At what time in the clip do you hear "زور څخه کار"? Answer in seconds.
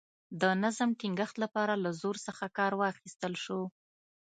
2.01-2.71